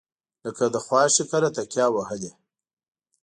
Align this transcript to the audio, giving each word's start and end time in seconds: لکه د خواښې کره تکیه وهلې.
لکه 0.45 0.63
د 0.73 0.75
خواښې 0.85 1.23
کره 1.31 1.49
تکیه 1.57 1.87
وهلې. 1.93 2.31